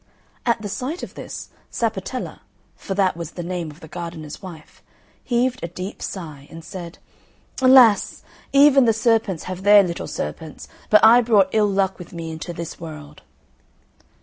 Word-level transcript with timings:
At 0.47 0.59
the 0.63 0.67
sight 0.67 1.03
of 1.03 1.13
this, 1.13 1.49
Sapatella 1.71 2.39
(for 2.75 2.95
that 2.95 3.15
was 3.15 3.33
the 3.33 3.43
name 3.43 3.69
of 3.69 3.81
the 3.81 3.87
gardener's 3.87 4.41
wife) 4.41 4.81
heaved 5.23 5.59
a 5.63 5.67
deep 5.67 6.01
sigh, 6.01 6.47
and 6.49 6.65
said, 6.65 6.97
"Alas! 7.61 8.23
even 8.51 8.85
the 8.85 8.93
serpents 8.93 9.43
have 9.43 9.61
their 9.61 9.83
little 9.83 10.07
serpents; 10.07 10.67
but 10.89 11.05
I 11.05 11.21
brought 11.21 11.49
ill 11.53 11.69
luck 11.69 11.99
with 11.99 12.13
me 12.13 12.31
into 12.31 12.51
this 12.51 12.79
world." 12.79 13.21